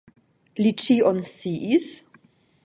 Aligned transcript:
Li 0.63 0.71
ĉion 0.83 1.21
sciis? 1.33 1.91